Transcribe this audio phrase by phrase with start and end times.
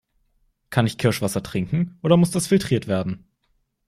[0.71, 3.27] Kann ich Kirschwasser trinken oder muss das filtriert werden?